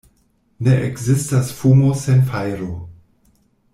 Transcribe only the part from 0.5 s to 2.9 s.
Ne ekzistas fumo sen fajro.